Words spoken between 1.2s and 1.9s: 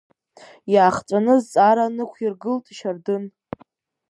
азҵаара